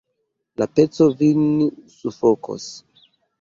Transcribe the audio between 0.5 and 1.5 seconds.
La peco vin